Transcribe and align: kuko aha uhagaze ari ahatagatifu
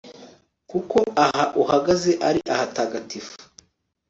kuko 0.69 0.97
aha 1.25 1.43
uhagaze 1.61 2.11
ari 2.27 2.41
ahatagatifu 2.53 3.35